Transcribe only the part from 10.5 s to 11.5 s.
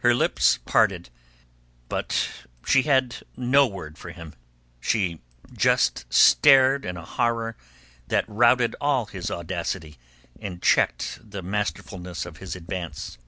checked the